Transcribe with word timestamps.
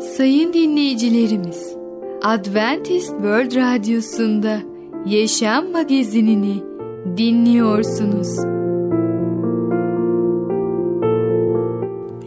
Sayın 0.00 0.52
dinleyicilerimiz, 0.52 1.76
Adventist 2.22 3.08
World 3.08 3.56
Radyosu'nda 3.56 4.58
Yaşam 5.06 5.72
Magazinini 5.72 6.62
dinliyorsunuz. 7.16 8.38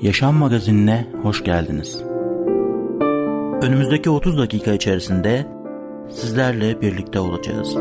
Yaşam 0.02 0.36
Magazinine 0.36 1.08
hoş 1.22 1.44
geldiniz. 1.44 2.04
Önümüzdeki 3.62 4.10
30 4.10 4.38
dakika 4.38 4.74
içerisinde 4.74 5.46
sizlerle 6.10 6.82
birlikte 6.82 7.20
olacağız. 7.20 7.76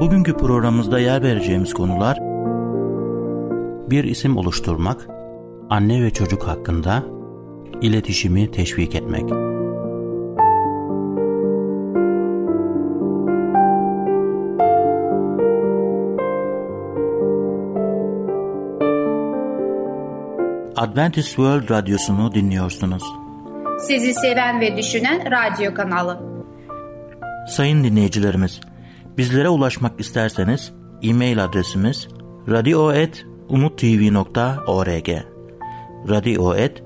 Bugünkü 0.00 0.36
programımızda 0.36 0.98
yer 0.98 1.22
vereceğimiz 1.22 1.74
konular 1.74 2.18
bir 3.90 4.04
isim 4.04 4.36
oluşturmak, 4.36 5.08
anne 5.70 6.02
ve 6.02 6.10
çocuk 6.10 6.42
hakkında, 6.42 7.15
iletişimi 7.82 8.50
teşvik 8.50 8.94
etmek. 8.94 9.24
Adventist 20.76 21.28
World 21.28 21.70
Radyosu'nu 21.70 22.34
dinliyorsunuz. 22.34 23.02
Sizi 23.80 24.14
seven 24.14 24.60
ve 24.60 24.76
düşünen 24.76 25.30
radyo 25.30 25.74
kanalı. 25.74 26.20
Sayın 27.48 27.84
dinleyicilerimiz, 27.84 28.60
bizlere 29.18 29.48
ulaşmak 29.48 30.00
isterseniz 30.00 30.72
e-mail 31.02 31.44
adresimiz 31.44 32.08
radio.umutv.org 32.48 35.08
radio.umutv.org 36.08 36.85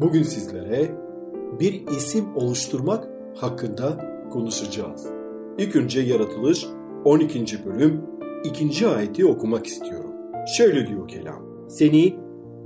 Bugün 0.00 0.22
sizlere 0.22 0.90
bir 1.60 1.86
isim 1.86 2.36
oluşturmak 2.36 3.08
hakkında 3.36 4.04
konuşacağız. 4.32 5.06
İlk 5.58 5.76
önce 5.76 6.00
yaratılış 6.00 6.66
12. 7.04 7.64
bölüm 7.66 8.02
2. 8.44 8.86
ayeti 8.86 9.26
okumak 9.26 9.66
istiyorum. 9.66 10.10
Şöyle 10.56 10.88
diyor 10.88 11.08
kelam. 11.08 11.68
Seni 11.68 12.16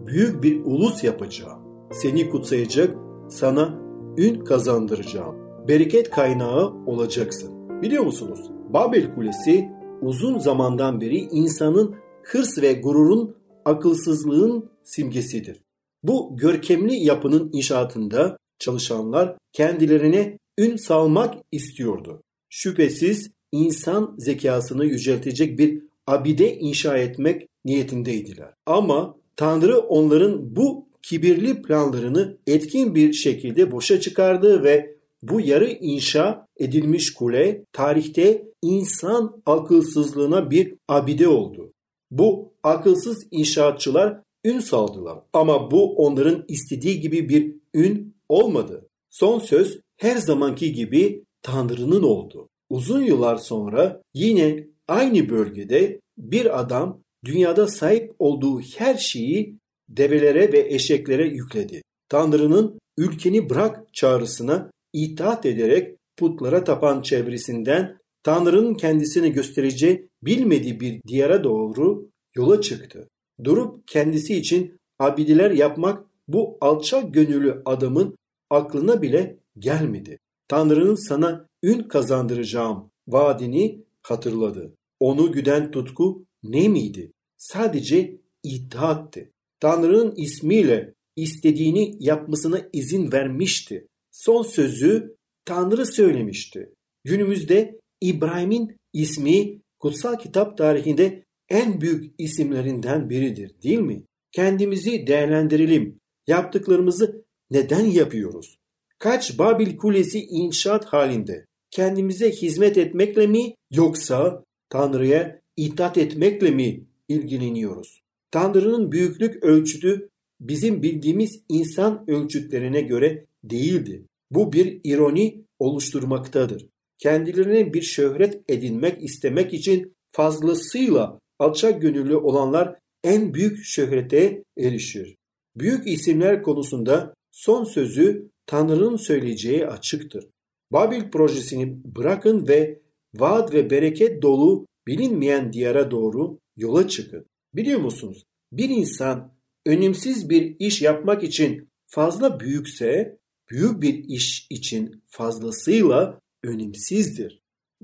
büyük 0.07 0.43
bir 0.43 0.65
ulus 0.65 1.05
yapacağım. 1.05 1.59
Seni 1.93 2.31
kutsayacak, 2.31 2.97
sana 3.29 3.79
ün 4.19 4.45
kazandıracağım. 4.45 5.37
Bereket 5.69 6.11
kaynağı 6.11 6.73
olacaksın. 6.87 7.83
Biliyor 7.83 8.05
musunuz? 8.05 8.51
Babel 8.69 9.15
Kulesi 9.15 9.69
uzun 10.03 10.39
zamandan 10.39 11.01
beri 11.01 11.17
insanın 11.17 11.95
hırs 12.23 12.63
ve 12.63 12.73
gururun, 12.73 13.37
akılsızlığın 13.65 14.71
simgesidir. 14.83 15.64
Bu 16.05 16.37
görkemli 16.37 16.95
yapının 16.95 17.51
inşaatında 17.53 18.39
çalışanlar 18.59 19.37
kendilerine 19.53 20.39
ün 20.59 20.77
salmak 20.77 21.35
istiyordu. 21.53 22.23
Şüphesiz 22.51 23.31
insan 23.53 24.15
zekasını 24.19 24.85
yüceltecek 24.85 25.59
bir 25.59 25.83
abide 26.07 26.57
inşa 26.57 26.99
etmek 26.99 27.49
niyetindeydiler. 27.65 28.51
Ama 28.67 29.17
Tanrı 29.37 29.79
onların 29.79 30.57
bu 30.57 30.89
kibirli 31.03 31.63
planlarını 31.63 32.37
etkin 32.47 32.95
bir 32.95 33.13
şekilde 33.13 33.73
boşa 33.73 34.01
çıkardı 34.01 34.65
ve 34.65 34.97
bu 35.23 35.41
yarı 35.41 35.71
inşa 35.71 36.47
edilmiş 36.57 37.15
kule 37.15 37.65
tarihte 37.73 38.45
insan 38.63 39.43
akılsızlığına 39.47 40.51
bir 40.51 40.75
abide 40.89 41.29
oldu. 41.29 41.73
Bu 42.11 42.53
akılsız 42.63 43.27
inşaatçılar 43.31 44.21
ün 44.45 44.59
saldılar 44.59 45.19
ama 45.33 45.71
bu 45.71 45.95
onların 45.95 46.45
istediği 46.49 47.01
gibi 47.01 47.29
bir 47.29 47.55
ün 47.75 48.15
olmadı. 48.29 48.89
Son 49.11 49.39
söz 49.39 49.81
her 49.97 50.17
zamanki 50.17 50.73
gibi 50.73 51.25
Tanrı'nın 51.43 52.03
oldu. 52.03 52.49
Uzun 52.71 53.03
yıllar 53.03 53.37
sonra 53.37 54.03
yine 54.15 54.67
aynı 54.89 55.29
bölgede 55.29 56.01
bir 56.19 56.61
adam 56.61 57.01
dünyada 57.25 57.67
sahip 57.69 58.15
olduğu 58.19 58.61
her 58.61 58.97
şeyi 58.97 59.59
develere 59.89 60.53
ve 60.53 60.75
eşeklere 60.75 61.29
yükledi. 61.29 61.83
Tanrı'nın 62.09 62.79
ülkeni 62.99 63.51
bırak 63.51 63.95
çağrısına 63.95 64.71
itaat 64.93 65.47
ederek 65.47 65.97
putlara 66.17 66.65
tapan 66.65 67.03
çevresinden 67.03 67.99
Tanrı'nın 68.23 68.75
kendisini 68.75 69.33
göstereceği 69.33 70.09
bilmediği 70.23 70.81
bir 70.81 71.03
diyara 71.09 71.45
doğru 71.45 72.11
yola 72.35 72.61
çıktı. 72.61 73.09
Durup 73.45 73.89
kendisi 73.89 74.37
için 74.37 74.79
abideler 74.99 75.51
yapmak 75.51 76.05
bu 76.29 76.59
alçak 76.61 77.15
gönüllü 77.15 77.63
adamın 77.65 78.17
aklına 78.51 79.03
bile 79.03 79.39
gelmedi. 79.59 80.19
Tanrı'nın 80.49 80.95
sana 80.95 81.49
ün 81.63 81.83
kazandıracağım 81.83 82.91
vaadini 83.09 83.85
hatırladı. 84.03 84.75
Onu 85.01 85.33
güden 85.33 85.71
tutku 85.71 86.25
ne 86.43 86.69
miydi? 86.69 87.13
Sadece 87.37 88.21
itaatti. 88.43 89.33
Tanrı'nın 89.61 90.15
ismiyle 90.17 90.95
istediğini 91.17 91.97
yapmasına 92.01 92.61
izin 92.73 93.13
vermişti. 93.13 93.89
Son 94.11 94.43
sözü 94.43 95.17
Tanrı 95.45 95.87
söylemişti. 95.87 96.75
Günümüzde 97.05 97.81
İbrahim'in 98.01 98.77
ismi 98.93 99.61
kutsal 99.79 100.19
kitap 100.19 100.59
tarihinde 100.59 101.24
en 101.55 101.81
büyük 101.81 102.15
isimlerinden 102.19 103.11
biridir 103.11 103.53
değil 103.63 103.79
mi? 103.79 104.03
Kendimizi 104.33 105.07
değerlendirelim. 105.07 106.01
Yaptıklarımızı 106.27 107.25
neden 107.51 107.85
yapıyoruz? 107.85 108.59
Kaç 108.99 109.39
Babil 109.39 109.77
Kulesi 109.77 110.21
inşaat 110.25 110.85
halinde? 110.85 111.47
Kendimize 111.71 112.31
hizmet 112.31 112.79
etmekle 112.79 113.27
mi 113.27 113.55
yoksa 113.71 114.45
Tanrı'ya 114.69 115.41
itaat 115.57 115.99
etmekle 115.99 116.51
mi 116.51 116.85
ilgileniyoruz? 117.09 118.01
Tanrı'nın 118.31 118.93
büyüklük 118.93 119.45
ölçütü 119.45 120.09
bizim 120.41 120.83
bildiğimiz 120.83 121.43
insan 121.49 122.05
ölçütlerine 122.09 122.81
göre 122.81 123.27
değildi. 123.45 124.07
Bu 124.31 124.53
bir 124.53 124.81
ironi 124.85 125.45
oluşturmaktadır. 125.59 126.67
Kendilerine 126.99 127.75
bir 127.75 127.83
şöhret 127.83 128.41
edinmek 128.49 129.03
istemek 129.03 129.55
için 129.55 129.95
fazlasıyla 130.13 131.19
alçak 131.39 131.83
gönüllü 131.83 132.17
olanlar 132.17 132.77
en 133.05 133.35
büyük 133.35 133.65
şöhrete 133.65 134.45
erişir. 134.59 135.17
Büyük 135.57 135.87
isimler 135.87 136.43
konusunda 136.43 137.15
son 137.33 137.65
sözü 137.65 138.31
Tanrı'nın 138.47 138.97
söyleyeceği 138.97 139.67
açıktır. 139.67 140.29
Babil 140.73 141.11
projesini 141.11 141.79
bırakın 141.85 142.49
ve 142.49 142.81
vaat 143.15 143.55
ve 143.55 143.71
bereket 143.71 144.23
dolu 144.23 144.67
bilinmeyen 144.87 145.53
diyara 145.53 145.91
doğru 145.91 146.39
yola 146.57 146.89
çıkın. 146.89 147.27
Biliyor 147.55 147.81
musunuz? 147.81 148.25
Bir 148.53 148.69
insan 148.69 149.35
önemsiz 149.67 150.31
bir 150.31 150.57
iş 150.59 150.83
yapmak 150.83 151.23
için 151.23 151.69
fazla 151.87 152.41
büyükse 152.41 153.19
büyük 153.51 153.83
bir 153.83 154.05
iş 154.09 154.47
için 154.51 155.03
fazlasıyla 155.07 156.21
önemsizdir. 156.45 157.43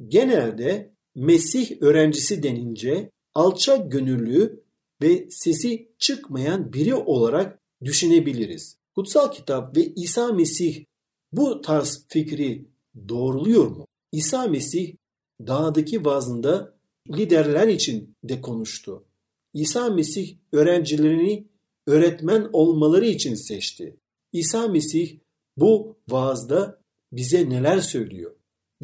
Genelde 0.08 0.90
Mesih 1.14 1.82
öğrencisi 1.82 2.42
denince 2.42 3.10
alçak 3.34 3.92
gönüllü 3.92 4.64
ve 5.02 5.26
sesi 5.30 5.88
çıkmayan 5.98 6.72
biri 6.72 6.94
olarak 6.94 7.58
düşünebiliriz. 7.84 8.76
Kutsal 8.94 9.32
kitap 9.32 9.76
ve 9.76 9.92
İsa 9.96 10.32
Mesih 10.32 10.84
bu 11.32 11.60
tarz 11.60 12.04
fikri 12.08 12.68
doğruluyor 13.08 13.66
mu? 13.66 13.86
İsa 14.12 14.46
Mesih 14.46 14.96
dağdaki 15.46 16.04
vaazında 16.04 16.78
liderler 17.08 17.68
için 17.68 18.16
de 18.24 18.40
konuştu. 18.40 19.04
İsa 19.54 19.90
Mesih 19.90 20.36
öğrencilerini 20.52 21.48
öğretmen 21.86 22.50
olmaları 22.52 23.06
için 23.06 23.34
seçti. 23.34 23.96
İsa 24.32 24.68
Mesih 24.68 25.18
bu 25.56 25.96
vaazda 26.08 26.80
bize 27.12 27.50
neler 27.50 27.80
söylüyor? 27.80 28.34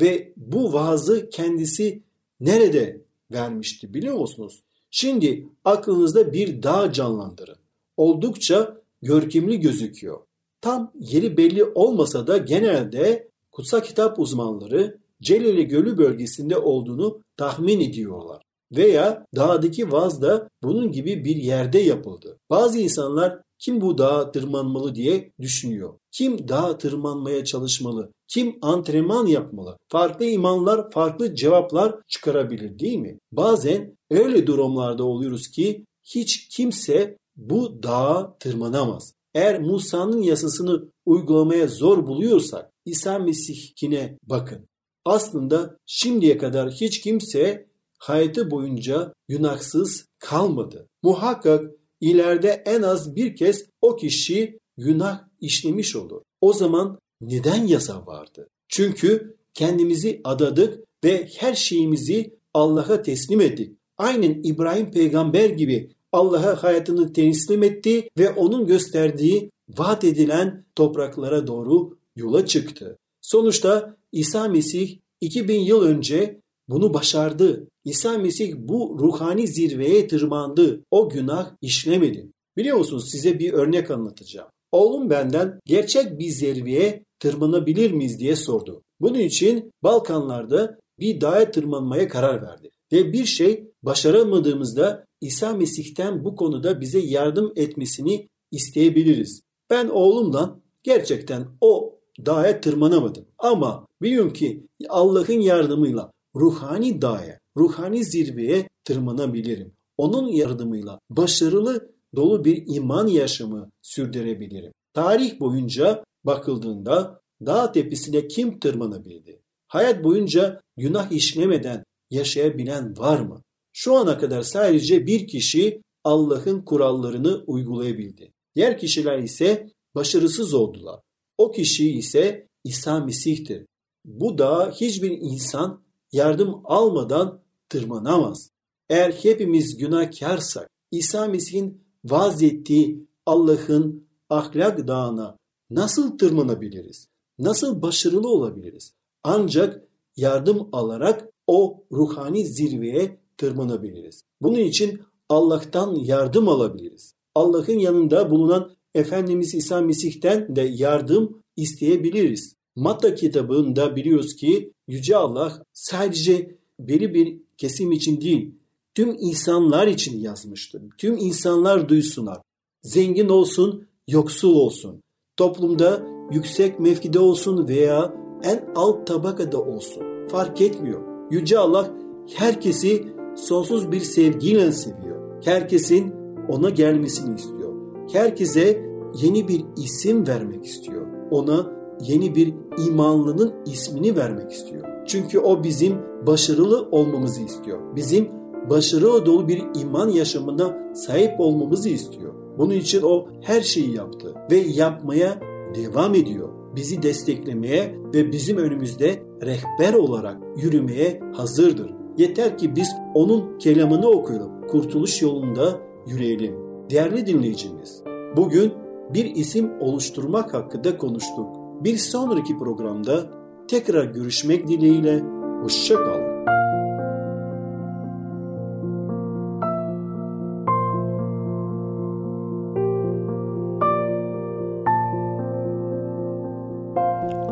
Ve 0.01 0.33
bu 0.37 0.73
vaazı 0.73 1.31
kendisi 1.31 2.03
nerede 2.41 3.06
vermişti 3.33 3.95
biliyor 3.95 4.15
musunuz? 4.15 4.63
Şimdi 4.91 5.49
aklınızda 5.65 6.33
bir 6.33 6.63
dağ 6.63 6.93
canlandırın. 6.93 7.59
Oldukça 7.97 8.83
görkemli 9.03 9.61
gözüküyor. 9.61 10.21
Tam 10.61 10.93
yeri 11.01 11.37
belli 11.37 11.65
olmasa 11.65 12.27
da 12.27 12.37
genelde 12.37 13.29
kutsal 13.53 13.81
kitap 13.81 14.19
uzmanları 14.19 14.99
Celile 15.23 15.63
Gölü 15.63 15.99
bölgesinde 15.99 16.59
olduğunu 16.59 17.23
tahmin 17.37 17.81
ediyorlar. 17.81 18.43
Veya 18.73 19.27
dağdaki 19.37 19.93
vaz 19.93 20.23
da 20.23 20.49
bunun 20.63 20.93
gibi 20.93 21.25
bir 21.25 21.37
yerde 21.37 21.79
yapıldı. 21.79 22.39
Bazı 22.51 22.79
insanlar 22.79 23.43
kim 23.59 23.81
bu 23.81 23.99
dağa 23.99 24.33
tırmanmalı 24.33 24.95
diye 24.95 25.33
düşünüyor. 25.41 25.95
Kim 26.13 26.49
dağa 26.49 26.79
tırmanmaya 26.79 27.45
çalışmalı? 27.45 28.13
Kim 28.29 28.59
antrenman 28.63 29.27
yapmalı? 29.27 29.79
Farklı 29.89 30.25
imanlar 30.25 30.91
farklı 30.91 31.35
cevaplar 31.35 31.95
çıkarabilir 32.09 32.79
değil 32.79 32.99
mi? 32.99 33.19
Bazen 33.33 33.97
öyle 34.11 34.47
durumlarda 34.47 35.05
oluyoruz 35.05 35.49
ki 35.49 35.85
hiç 36.05 36.49
kimse 36.49 37.17
bu 37.37 37.83
dağa 37.83 38.37
tırmanamaz. 38.39 39.15
Eğer 39.35 39.61
Musa'nın 39.61 40.23
yasasını 40.23 40.89
uygulamaya 41.07 41.67
zor 41.67 42.07
buluyorsak 42.07 42.71
İsa 42.85 43.19
Mesih'ine 43.19 44.19
bakın. 44.23 44.69
Aslında 45.05 45.77
şimdiye 45.87 46.39
kadar 46.39 46.71
hiç 46.71 47.01
kimse 47.01 47.67
hayatı 47.99 48.51
boyunca 48.51 49.13
günahsız 49.29 50.07
kalmadı. 50.19 50.89
Muhakkak 51.03 51.71
ileride 52.01 52.63
en 52.67 52.83
az 52.83 53.17
bir 53.17 53.37
kez 53.37 53.65
o 53.81 53.97
kişi 53.97 54.59
günah 54.79 55.21
işlemiş 55.41 55.97
olur. 55.97 56.23
O 56.41 56.53
zaman 56.53 56.99
neden 57.21 57.67
yasa 57.67 58.07
vardı? 58.07 58.49
Çünkü 58.69 59.37
kendimizi 59.55 60.21
adadık 60.25 60.85
ve 61.05 61.29
her 61.37 61.55
şeyimizi 61.55 62.37
Allah'a 62.55 63.03
teslim 63.03 63.41
ettik. 63.41 63.73
Aynen 63.99 64.41
İbrahim 64.43 64.91
peygamber 64.91 65.51
gibi 65.51 65.91
Allah'a 66.13 66.63
hayatını 66.63 67.13
teslim 67.13 67.63
etti 67.63 68.09
ve 68.19 68.31
onun 68.31 68.67
gösterdiği 68.67 69.51
vaat 69.69 70.05
edilen 70.05 70.65
topraklara 70.75 71.47
doğru 71.47 71.99
yola 72.17 72.47
çıktı. 72.47 72.99
Sonuçta 73.21 73.97
İsa 74.13 74.49
Mesih 74.49 74.99
2000 75.21 75.61
yıl 75.61 75.83
önce 75.83 76.41
bunu 76.69 76.95
başardı. 76.95 77.69
İsa 77.85 78.19
Mesih 78.19 78.55
bu 78.59 78.97
ruhani 79.01 79.49
zirveye 79.49 80.09
tırmandı. 80.09 80.85
O 80.91 81.09
günah 81.09 81.51
işlemedi. 81.61 82.33
Biliyor 82.57 82.79
musunuz 82.79 83.09
size 83.11 83.39
bir 83.39 83.53
örnek 83.53 83.91
anlatacağım. 83.91 84.49
Oğlum 84.73 85.11
benden 85.11 85.61
gerçek 85.65 86.19
bir 86.19 86.29
zirveye 86.29 87.05
tırmanabilir 87.19 87.91
miyiz 87.91 88.19
diye 88.19 88.37
sordu. 88.37 88.83
Bunun 89.01 89.19
için 89.19 89.73
Balkanlarda 89.83 90.79
bir 91.01 91.21
dağa 91.21 91.51
tırmanmaya 91.51 92.09
karar 92.09 92.43
verdi. 92.43 92.71
Ve 92.93 93.13
bir 93.13 93.25
şey 93.25 93.69
başaramadığımızda 93.83 95.05
İsa 95.21 95.53
Mesih'ten 95.53 96.25
bu 96.25 96.37
konuda 96.37 96.81
bize 96.81 96.99
yardım 96.99 97.53
etmesini 97.57 98.29
isteyebiliriz. 98.53 99.43
Ben 99.71 99.89
oğlumla 99.89 100.61
gerçekten 100.83 101.47
o 101.61 101.99
dağa 102.27 102.61
tırmanamadım. 102.61 103.25
Ama 103.39 103.87
biliyorum 104.03 104.33
ki 104.33 104.67
Allah'ın 104.89 105.41
yardımıyla 105.41 106.13
ruhani 106.37 107.03
dağa, 107.03 107.39
ruhani 107.57 108.05
zirveye 108.05 108.69
tırmanabilirim. 108.85 109.73
Onun 109.97 110.29
yardımıyla 110.29 111.01
başarılı 111.11 111.93
dolu 112.17 112.45
bir 112.45 112.65
iman 112.67 113.07
yaşamı 113.07 113.71
sürdürebilirim. 113.83 114.73
Tarih 114.95 115.41
boyunca 115.41 116.05
bakıldığında 116.25 117.21
dağ 117.47 117.73
tepesine 117.73 118.29
kim 118.29 118.59
tırmanabildi? 118.59 119.43
Hayat 119.69 120.05
boyunca 120.05 120.61
günah 120.77 121.13
işlemeden 121.13 121.85
yaşayabilen 122.11 122.99
var 122.99 123.21
mı? 123.21 123.43
Şu 123.73 123.95
ana 123.95 124.19
kadar 124.19 124.43
sadece 124.43 125.07
bir 125.07 125.27
kişi 125.27 125.83
Allah'ın 126.05 126.63
kurallarını 126.63 127.45
uygulayabildi. 127.47 128.33
Diğer 128.57 128.79
kişiler 128.79 129.19
ise 129.19 129.71
başarısız 129.95 130.55
oldular. 130.55 131.01
O 131.39 131.53
kişi 131.53 131.91
ise 131.93 132.49
İsa 132.65 133.05
Mesih'tir. 133.05 133.67
Bu 134.05 134.39
dağa 134.39 134.71
hiçbir 134.71 135.11
insan 135.11 135.86
yardım 136.13 136.61
almadan 136.65 137.41
tırmanamaz. 137.69 138.51
Eğer 138.91 139.13
hepimiz 139.13 139.77
günahkarsak 139.77 140.71
İsa 140.91 141.27
Mesih'in 141.27 141.85
vaaz 142.05 142.43
ettiği 142.43 143.07
Allah'ın 143.27 144.09
ahlak 144.31 144.89
dağına 144.89 145.37
nasıl 145.71 146.19
tırmanabiliriz? 146.19 147.09
Nasıl 147.39 147.83
başarılı 147.83 148.29
olabiliriz? 148.29 148.93
Ancak 149.25 149.83
yardım 150.17 150.69
alarak 150.73 151.29
o 151.47 151.85
ruhani 151.93 152.47
zirveye 152.47 153.21
tırmanabiliriz. 153.37 154.23
Bunun 154.41 154.59
için 154.59 155.01
Allah'tan 155.29 155.95
yardım 155.95 156.49
alabiliriz. 156.49 157.15
Allah'ın 157.35 157.79
yanında 157.79 158.31
bulunan 158.31 158.77
Efendimiz 158.95 159.55
İsa 159.55 159.81
Mesih'ten 159.81 160.57
de 160.57 160.63
yardım 160.63 161.43
isteyebiliriz. 161.57 162.56
Matta 162.77 163.15
kitabında 163.15 163.97
biliyoruz 163.97 164.37
ki 164.37 164.73
Yüce 164.89 165.17
Allah 165.17 165.63
sadece 165.73 166.57
belli 166.81 167.15
bir 167.15 167.37
kesim 167.59 167.93
için 167.93 168.21
değil, 168.21 168.55
tüm 168.95 169.17
insanlar 169.19 169.87
için 169.87 170.21
yazmıştır. 170.21 170.83
Tüm 170.99 171.17
insanlar 171.17 171.89
duysunlar. 171.89 172.39
Zengin 172.83 173.29
olsun, 173.29 173.87
yoksul 174.09 174.55
olsun. 174.55 175.03
Toplumda 175.37 176.07
yüksek 176.33 176.81
mevkide 176.81 177.19
olsun 177.19 177.69
veya 177.69 178.15
en 178.43 178.69
alt 178.75 179.07
tabakada 179.07 179.63
olsun. 179.63 180.29
Fark 180.29 180.61
etmiyor. 180.61 181.31
Yüce 181.31 181.59
Allah 181.59 181.91
herkesi 182.35 183.05
sonsuz 183.37 183.93
bir 183.93 184.01
sevgiyle 184.01 184.73
seviyor. 184.73 185.45
Herkesin 185.45 186.15
ona 186.49 186.71
gelmesini 186.71 187.35
istiyor. 187.37 187.75
Herkese 188.13 188.87
yeni 189.23 189.49
bir 189.49 189.65
isim 189.77 190.27
vermek 190.27 190.65
istiyor. 190.65 191.07
Ona 191.31 191.76
yeni 192.01 192.35
bir 192.35 192.55
imanlının 192.89 193.53
ismini 193.67 194.17
vermek 194.17 194.53
istiyor. 194.53 194.85
Çünkü 195.07 195.39
o 195.39 195.65
bizim 195.65 195.99
başarılı 196.27 196.89
olmamızı 196.91 197.43
istiyor. 197.43 197.97
Bizim 197.97 198.29
başarılı 198.71 199.27
dolu 199.27 199.49
bir 199.49 199.63
iman 199.81 200.09
yaşamına 200.09 200.95
sahip 200.95 201.41
olmamızı 201.41 201.89
istiyor. 201.89 202.35
Bunun 202.59 202.75
için 202.75 203.03
o 203.03 203.27
her 203.43 203.61
şeyi 203.61 203.95
yaptı 203.95 204.35
ve 204.51 204.57
yapmaya 204.57 205.41
devam 205.75 206.15
ediyor. 206.15 206.49
Bizi 206.77 207.03
desteklemeye 207.03 207.95
ve 208.15 208.33
bizim 208.33 208.57
önümüzde 208.57 209.23
rehber 209.43 209.95
olarak 209.95 210.37
yürümeye 210.57 211.21
hazırdır. 211.33 211.91
Yeter 212.19 212.59
ki 212.59 212.77
biz 212.77 212.89
onun 213.15 213.59
kelamını 213.59 214.09
okuyalım, 214.09 214.67
kurtuluş 214.69 215.23
yolunda 215.23 215.81
yürüyelim. 216.07 216.55
Değerli 216.91 217.27
dinleyicimiz, 217.27 218.03
bugün 218.37 218.73
bir 219.15 219.25
isim 219.25 219.71
oluşturmak 219.81 220.55
hakkında 220.55 220.99
konuştuk. 220.99 221.66
Bir 221.81 221.97
sonraki 221.97 222.59
programda 222.59 223.27
tekrar 223.69 224.05
görüşmek 224.05 224.69
dileğiyle, 224.69 225.21
hoşçakalın. 225.63 226.37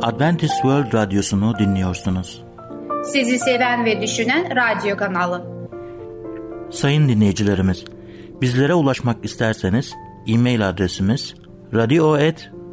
Adventist 0.02 0.54
World 0.54 0.94
Radyosu'nu 0.94 1.58
dinliyorsunuz. 1.58 2.44
Sizi 3.04 3.38
seven 3.38 3.84
ve 3.84 4.02
düşünen 4.02 4.56
radyo 4.56 4.96
kanalı. 4.96 5.44
Sayın 6.70 7.08
dinleyicilerimiz, 7.08 7.84
bizlere 8.40 8.74
ulaşmak 8.74 9.24
isterseniz 9.24 9.94
e-mail 10.26 10.68
adresimiz 10.68 11.34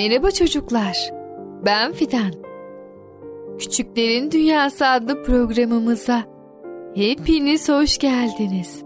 Merhaba 0.00 0.30
çocuklar. 0.30 1.10
Ben 1.64 1.92
Fidan. 1.92 2.32
Küçüklerin 3.58 4.30
Dünyası 4.30 4.86
adlı 4.86 5.22
programımıza 5.22 6.24
hepiniz 6.94 7.68
hoş 7.68 7.98
geldiniz. 7.98 8.82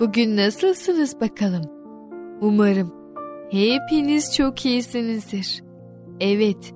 Bugün 0.00 0.36
nasılsınız 0.36 1.20
bakalım? 1.20 1.62
Umarım 2.40 2.92
hepiniz 3.50 4.36
çok 4.36 4.64
iyisinizdir. 4.66 5.62
Evet, 6.20 6.74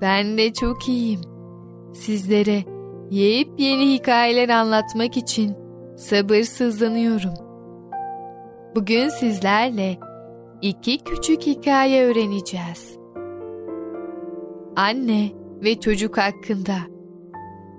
ben 0.00 0.38
de 0.38 0.52
çok 0.52 0.88
iyiyim. 0.88 1.20
Sizlere 1.94 2.64
yepyeni 3.10 3.92
hikayeler 3.94 4.48
anlatmak 4.48 5.16
için 5.16 5.56
sabırsızlanıyorum. 5.96 7.34
Bugün 8.74 9.08
sizlerle 9.08 10.09
iki 10.62 10.98
küçük 11.04 11.46
hikaye 11.46 12.04
öğreneceğiz. 12.04 12.98
Anne 14.76 15.28
ve 15.64 15.80
çocuk 15.80 16.18
hakkında. 16.18 16.74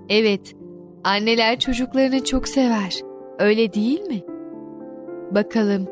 Evet, 0.08 0.56
anneler 1.04 1.58
çocuklarını 1.58 2.24
çok 2.24 2.48
sever. 2.48 3.00
Öyle 3.38 3.72
değil 3.72 4.00
mi? 4.00 4.22
Bakalım 5.30 5.86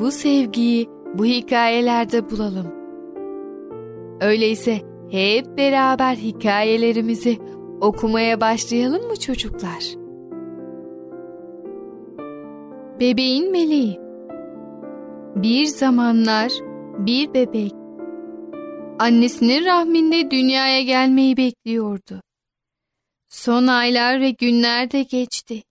bu 0.00 0.10
sevgiyi 0.10 0.88
bu 1.14 1.24
hikayelerde 1.24 2.30
bulalım. 2.30 2.66
Öyleyse 4.20 4.80
hep 5.10 5.58
beraber 5.58 6.16
hikayelerimizi 6.16 7.38
okumaya 7.80 8.40
başlayalım 8.40 9.06
mı 9.06 9.16
çocuklar? 9.16 9.94
Bebeğin 13.00 13.52
meleği 13.52 14.07
Bir 15.42 15.66
zamanlar 15.66 16.52
bir 17.06 17.34
bebek 17.34 17.72
annesinin 18.98 19.64
rahminde 19.64 20.30
dünyaya 20.30 20.82
gelmeyi 20.82 21.36
bekliyordu. 21.36 22.22
Son 23.28 23.66
aylar 23.66 24.20
ve 24.20 24.30
günler 24.30 24.90
de 24.90 25.02
geçti. 25.02 25.62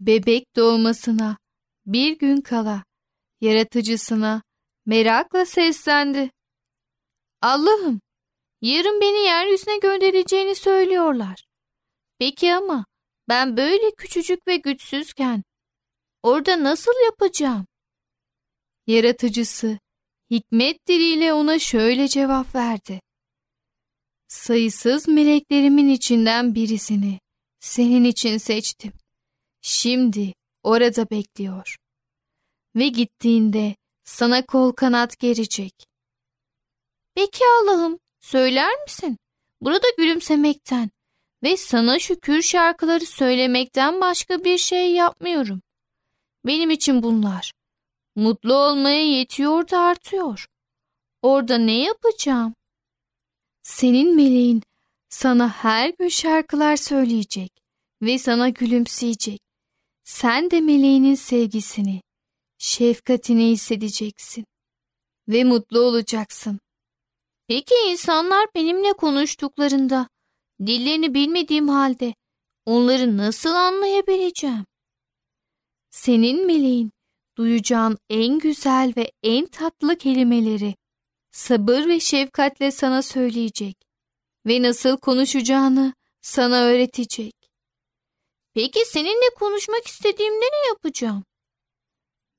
Bebek 0.00 0.56
doğmasına 0.56 1.36
bir 1.86 2.18
gün 2.18 2.40
kala 2.40 2.84
yaratıcısına 3.40 4.42
merakla 4.86 5.46
seslendi. 5.46 6.30
Allah'ım, 7.42 8.00
yarın 8.60 9.00
beni 9.00 9.18
yeryüzüne 9.26 9.78
göndereceğini 9.78 10.54
söylüyorlar. 10.54 11.44
Peki 12.18 12.54
ama 12.54 12.84
ben 13.28 13.56
böyle 13.56 13.90
küçücük 13.90 14.46
ve 14.46 14.56
güçsüzken 14.56 15.42
orada 16.22 16.64
nasıl 16.64 16.92
yapacağım? 17.04 17.66
Yaratıcısı 18.86 19.78
hikmet 20.30 20.88
diliyle 20.88 21.32
ona 21.32 21.58
şöyle 21.58 22.08
cevap 22.08 22.54
verdi. 22.54 23.00
Sayısız 24.28 25.08
meleklerimin 25.08 25.88
içinden 25.88 26.54
birisini 26.54 27.20
senin 27.60 28.04
için 28.04 28.38
seçtim. 28.38 28.92
Şimdi 29.62 30.34
orada 30.62 31.10
bekliyor. 31.10 31.76
Ve 32.76 32.88
gittiğinde 32.88 33.76
sana 34.04 34.46
kol 34.46 34.72
kanat 34.72 35.18
gerecek. 35.18 35.74
Peki 37.14 37.44
Allah'ım, 37.60 37.98
söyler 38.20 38.82
misin? 38.82 39.18
Burada 39.60 39.86
gülümsemekten 39.98 40.90
ve 41.42 41.56
sana 41.56 41.98
şükür 41.98 42.42
şarkıları 42.42 43.06
söylemekten 43.06 44.00
başka 44.00 44.44
bir 44.44 44.58
şey 44.58 44.92
yapmıyorum. 44.92 45.62
Benim 46.46 46.70
için 46.70 47.02
bunlar. 47.02 47.52
Mutlu 48.16 48.54
olmaya 48.54 49.02
yetiyor 49.02 49.68
da 49.68 49.78
artıyor. 49.78 50.46
Orada 51.22 51.58
ne 51.58 51.82
yapacağım? 51.82 52.54
Senin 53.62 54.16
meleğin 54.16 54.62
sana 55.08 55.48
her 55.48 55.88
gün 55.88 56.08
şarkılar 56.08 56.76
söyleyecek 56.76 57.52
ve 58.02 58.18
sana 58.18 58.48
gülümseyecek. 58.48 59.40
Sen 60.04 60.50
de 60.50 60.60
meleğinin 60.60 61.14
sevgisini, 61.14 62.02
şefkatini 62.58 63.50
hissedeceksin 63.50 64.44
ve 65.28 65.44
mutlu 65.44 65.80
olacaksın. 65.80 66.60
Peki 67.48 67.74
insanlar 67.88 68.46
benimle 68.54 68.92
konuştuklarında, 68.92 70.08
dillerini 70.66 71.14
bilmediğim 71.14 71.68
halde 71.68 72.14
onları 72.66 73.16
nasıl 73.16 73.54
anlayabileceğim? 73.54 74.66
Senin 75.90 76.46
meleğin 76.46 76.92
duyacağın 77.36 77.98
en 78.10 78.38
güzel 78.38 78.92
ve 78.96 79.12
en 79.22 79.46
tatlı 79.46 79.98
kelimeleri 79.98 80.74
sabır 81.30 81.88
ve 81.88 82.00
şefkatle 82.00 82.70
sana 82.70 83.02
söyleyecek 83.02 83.76
ve 84.46 84.62
nasıl 84.62 84.96
konuşacağını 84.96 85.94
sana 86.20 86.62
öğretecek. 86.62 87.32
Peki 88.54 88.80
seninle 88.86 89.34
konuşmak 89.36 89.86
istediğimde 89.86 90.44
ne 90.44 90.68
yapacağım? 90.68 91.24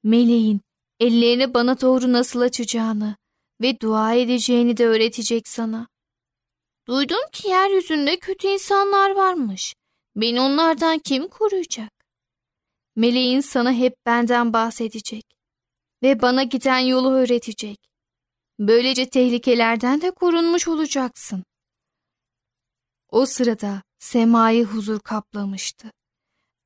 Meleğin 0.04 0.62
ellerini 1.00 1.54
bana 1.54 1.82
doğru 1.82 2.12
nasıl 2.12 2.42
açacağını 2.42 3.16
ve 3.62 3.80
dua 3.80 4.14
edeceğini 4.14 4.78
de 4.78 4.88
öğretecek 4.88 5.48
sana. 5.48 5.88
Duydum 6.88 7.30
ki 7.32 7.48
yeryüzünde 7.48 8.20
kötü 8.20 8.48
insanlar 8.48 9.12
varmış. 9.12 9.76
Beni 10.16 10.42
onlardan 10.42 11.00
kim 11.00 11.28
koruyacak? 11.28 12.03
Meleğin 12.96 13.42
sana 13.42 13.72
hep 13.74 14.06
benden 14.06 14.54
bahsedecek 14.54 15.26
ve 16.04 16.22
bana 16.22 16.44
giden 16.44 16.80
yolu 16.80 17.12
öğretecek. 17.12 17.80
Böylece 18.60 19.10
tehlikelerden 19.10 20.02
de 20.02 20.12
korunmuş 20.12 20.68
olacaksın. 20.68 21.44
O 23.10 23.26
sırada 23.26 23.84
semayı 24.00 24.66
huzur 24.66 25.00
kaplamıştı. 25.00 25.92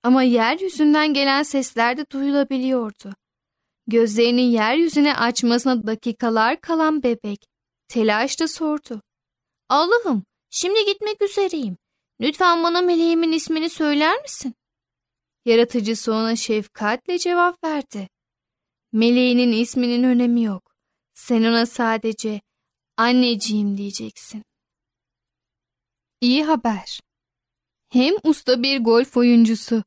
Ama 0.04 0.24
yeryüzünden 0.24 1.14
gelen 1.14 1.44
sesler 1.44 1.98
de 1.98 2.06
duyulabiliyordu. 2.12 3.14
Gözlerini 3.88 4.52
yeryüzüne 4.52 5.16
açmasına 5.16 5.88
dakikalar 5.88 6.62
kalan 6.62 7.04
bebek 7.04 7.46
telaşla 7.88 8.48
sordu. 8.48 9.02
Allah'ım 9.70 10.24
şimdi 10.50 10.86
gitmek 10.86 11.22
üzereyim. 11.22 11.78
Lütfen 12.22 12.64
bana 12.64 12.82
meleğimin 12.82 13.32
ismini 13.32 13.70
söyler 13.70 14.22
misin? 14.22 14.56
Yaratıcısı 15.48 16.14
ona 16.14 16.36
şefkatle 16.36 17.18
cevap 17.18 17.64
verdi. 17.64 18.10
Meleğinin 18.92 19.52
isminin 19.52 20.04
önemi 20.04 20.44
yok. 20.44 20.76
Sen 21.14 21.44
ona 21.44 21.66
sadece 21.66 22.42
anneciğim 22.98 23.78
diyeceksin. 23.78 24.44
İyi 26.22 26.44
haber. 26.44 27.00
Hem 27.90 28.14
usta 28.24 28.64
bir 28.64 28.80
golf 28.80 29.18
oyuncusu 29.18 29.84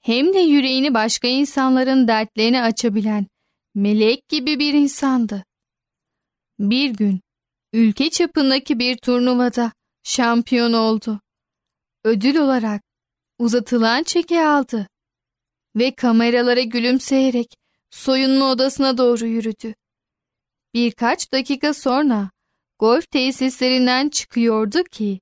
hem 0.00 0.34
de 0.34 0.38
yüreğini 0.38 0.94
başka 0.94 1.28
insanların 1.28 2.08
dertlerini 2.08 2.62
açabilen 2.62 3.26
melek 3.74 4.28
gibi 4.28 4.58
bir 4.58 4.74
insandı. 4.74 5.44
Bir 6.58 6.90
gün 6.90 7.20
ülke 7.72 8.10
çapındaki 8.10 8.78
bir 8.78 8.96
turnuvada 8.96 9.72
şampiyon 10.02 10.72
oldu. 10.72 11.20
Ödül 12.04 12.36
olarak 12.36 12.82
uzatılan 13.38 14.02
çeki 14.02 14.40
aldı 14.40 14.86
ve 15.76 15.94
kameralara 15.94 16.60
gülümseyerek 16.60 17.54
soyunma 17.90 18.50
odasına 18.50 18.98
doğru 18.98 19.26
yürüdü. 19.26 19.74
Birkaç 20.74 21.32
dakika 21.32 21.74
sonra 21.74 22.30
golf 22.78 23.10
tesislerinden 23.10 24.08
çıkıyordu 24.08 24.84
ki 24.84 25.20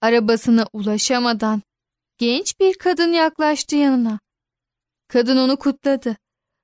arabasına 0.00 0.66
ulaşamadan 0.72 1.62
genç 2.18 2.60
bir 2.60 2.74
kadın 2.74 3.12
yaklaştı 3.12 3.76
yanına. 3.76 4.20
Kadın 5.08 5.36
onu 5.36 5.56
kutladı. 5.56 6.16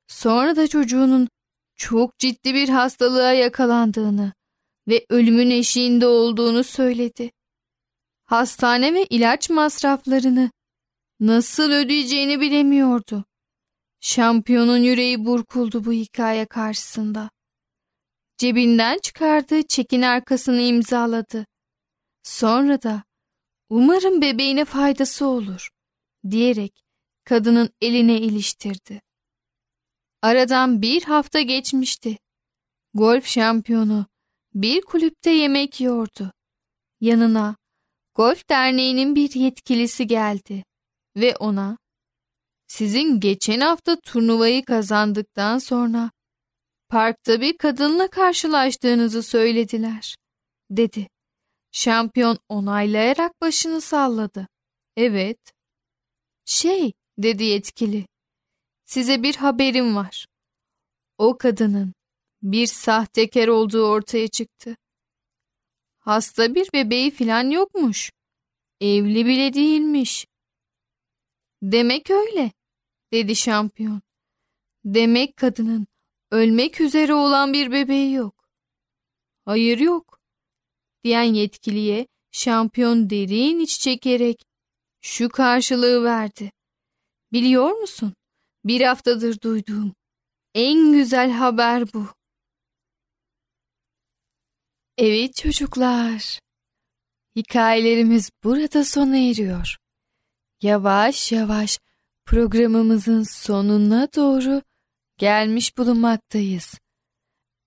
Sonra 0.09 0.57
da 0.57 0.69
çocuğunun 0.69 1.29
çok 1.77 2.19
ciddi 2.19 2.55
bir 2.55 2.69
hastalığa 2.69 3.33
yakalandığını 3.33 4.33
ve 4.89 5.07
ölümün 5.09 5.51
eşiğinde 5.51 6.07
olduğunu 6.07 6.65
söyledi. 6.65 7.31
Hastane 8.25 8.95
ve 8.95 9.05
ilaç 9.05 9.51
masraflarını 9.51 10.51
nasıl 11.21 11.71
ödeyeceğini 11.73 12.41
bilemiyordu. 12.41 13.25
Şampiyonun 14.01 14.77
yüreği 14.79 15.25
burkuldu 15.25 15.85
bu 15.85 15.93
hikaye 15.93 16.47
karşısında. 16.47 17.31
Cebinden 18.39 18.99
çıkardığı 18.99 19.63
çekin 19.63 20.03
arkasını 20.03 20.61
imzaladı. 20.61 21.47
Sonra 22.23 22.83
da 22.83 23.05
umarım 23.69 24.23
bebeğine 24.23 24.65
faydası 24.65 25.27
olur 25.27 25.69
diyerek 26.31 26.85
kadının 27.25 27.71
eline 27.81 28.21
iliştirdi. 28.21 29.03
Aradan 30.23 30.83
bir 30.83 31.03
hafta 31.03 31.41
geçmişti. 31.41 32.19
Golf 32.95 33.27
şampiyonu 33.27 34.07
bir 34.55 34.81
kulüpte 34.81 35.31
yemek 35.31 35.81
yiyordu. 35.81 36.33
Yanına 37.01 37.57
Golf 38.15 38.49
Derneği'nin 38.49 39.17
bir 39.17 39.35
yetkilisi 39.35 40.07
geldi 40.07 40.65
ve 41.17 41.37
ona 41.37 41.79
sizin 42.67 43.21
geçen 43.21 43.61
hafta 43.61 44.01
turnuvayı 44.01 44.65
kazandıktan 44.65 45.59
sonra 45.59 46.11
parkta 46.89 47.41
bir 47.41 47.59
kadınla 47.59 48.09
karşılaştığınızı 48.09 49.23
söylediler, 49.23 50.17
dedi. 50.71 51.09
Şampiyon 51.73 52.39
onaylayarak 52.49 53.41
başını 53.41 53.81
salladı. 53.81 54.49
Evet. 54.97 55.39
Şey, 56.45 56.93
dedi 57.19 57.45
yetkili. 57.45 58.07
Size 58.85 59.23
bir 59.23 59.37
haberim 59.37 59.97
var. 59.97 60.27
O 61.19 61.39
kadının 61.39 61.95
bir 62.43 62.67
sahtekar 62.67 63.49
olduğu 63.49 63.87
ortaya 63.87 64.29
çıktı. 64.29 64.77
Hasta 65.99 66.55
bir 66.55 66.69
bebeği 66.75 67.11
filan 67.11 67.51
yokmuş. 67.51 68.11
Evli 68.81 69.27
bile 69.27 69.55
değilmiş. 69.55 70.27
Demek 71.63 72.11
öyle, 72.11 72.53
dedi 73.13 73.37
şampiyon. 73.37 74.03
Demek 74.85 75.37
kadının 75.37 75.87
ölmek 76.31 76.81
üzere 76.81 77.15
olan 77.15 77.53
bir 77.53 77.73
bebeği 77.73 78.13
yok. 78.13 78.49
Hayır 79.45 79.79
yok, 79.79 80.21
diyen 81.05 81.23
yetkiliye 81.23 82.07
şampiyon 82.33 83.11
derin 83.11 83.59
iç 83.59 83.81
çekerek 83.81 84.45
şu 85.01 85.29
karşılığı 85.29 86.05
verdi. 86.05 86.53
Biliyor 87.33 87.71
musun? 87.71 88.15
Bir 88.65 88.81
haftadır 88.81 89.41
duyduğum 89.41 89.95
en 90.55 90.93
güzel 90.93 91.31
haber 91.31 91.93
bu. 91.93 92.07
Evet 94.99 95.35
çocuklar. 95.35 96.41
Hikayelerimiz 97.37 98.31
burada 98.45 98.85
sona 98.85 99.17
eriyor. 99.17 99.80
Yavaş 100.63 101.33
yavaş 101.33 101.79
programımızın 102.27 103.23
sonuna 103.23 104.09
doğru 104.17 104.63
gelmiş 105.19 105.79
bulunmaktayız. 105.79 106.79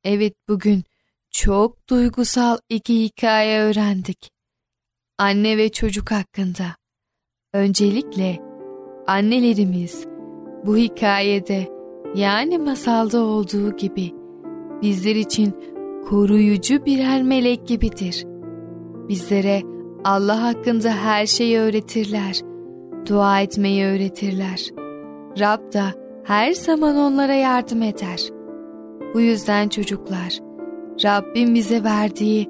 Evet 0.04 0.34
bugün 0.48 0.84
çok 1.32 1.90
duygusal 1.90 2.58
iki 2.70 3.04
hikaye 3.04 3.62
öğrendik. 3.62 4.32
Anne 5.18 5.58
ve 5.58 5.70
çocuk 5.72 6.12
hakkında. 6.12 6.64
Öncelikle 7.54 8.40
annelerimiz 9.08 10.06
bu 10.66 10.78
hikayede 10.78 11.70
yani 12.16 12.58
masalda 12.58 13.22
olduğu 13.22 13.78
gibi 13.78 14.12
bizler 14.82 15.16
için 15.16 15.56
koruyucu 16.10 16.86
birer 16.86 17.24
melek 17.24 17.68
gibidir. 17.68 18.26
Bizlere 19.08 19.62
Allah 20.04 20.44
hakkında 20.44 20.90
her 20.90 21.26
şeyi 21.26 21.60
öğretirler. 21.60 22.53
Dua 23.10 23.42
etmeyi 23.42 23.86
öğretirler. 23.86 24.70
Rab 25.40 25.74
da 25.74 25.86
her 26.24 26.52
zaman 26.52 26.98
onlara 26.98 27.34
yardım 27.34 27.82
eder. 27.84 28.22
Bu 29.14 29.22
yüzden 29.22 29.70
çocuklar, 29.70 30.40
Rabbim 31.04 31.56
bize 31.56 31.84
verdiği 31.84 32.50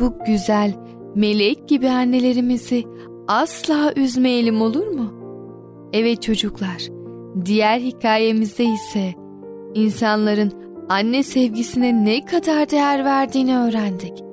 bu 0.00 0.14
güzel 0.26 0.74
melek 1.14 1.68
gibi 1.68 1.88
annelerimizi 1.88 2.84
asla 3.28 3.92
üzmeyelim 3.96 4.62
olur 4.62 4.86
mu? 4.86 5.12
Evet 5.92 6.22
çocuklar, 6.22 6.88
diğer 7.44 7.80
hikayemizde 7.80 8.64
ise 8.64 9.14
insanların 9.74 10.52
anne 10.88 11.22
sevgisine 11.22 12.04
ne 12.04 12.24
kadar 12.24 12.70
değer 12.70 13.04
verdiğini 13.04 13.58
öğrendik. 13.58 14.24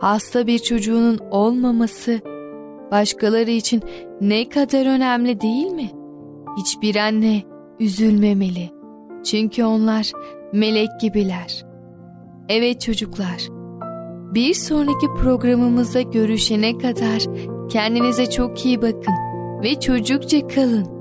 Hasta 0.00 0.46
bir 0.46 0.58
çocuğunun 0.58 1.18
olmaması 1.30 2.20
başkaları 2.90 3.50
için 3.50 3.82
ne 4.20 4.48
kadar 4.48 4.86
önemli 4.86 5.40
değil 5.40 5.66
mi? 5.66 5.90
Hiçbir 6.56 6.96
anne 6.96 7.42
üzülmemeli. 7.80 8.70
Çünkü 9.24 9.64
onlar 9.64 10.12
melek 10.52 10.88
gibiler. 11.00 11.64
Evet 12.48 12.80
çocuklar. 12.80 13.48
Bir 14.34 14.54
sonraki 14.54 15.06
programımızda 15.20 16.00
görüşene 16.00 16.78
kadar 16.78 17.22
kendinize 17.68 18.30
çok 18.30 18.66
iyi 18.66 18.82
bakın 18.82 19.14
ve 19.62 19.80
çocukça 19.80 20.48
kalın. 20.48 20.98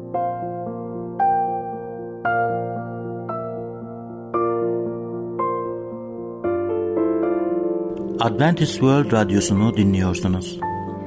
Adventist 8.20 8.72
World 8.72 9.12
Radyosu'nu 9.12 9.77
dinliyorsunuz. 9.77 10.60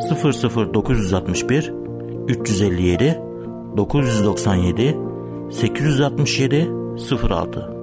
00961 0.00 1.72
357 2.28 3.20
997 3.76 4.96
867 5.50 6.68
06 6.96 7.80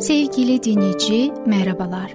Sevgili 0.00 0.62
dinleyici 0.62 1.32
merhabalar. 1.46 2.14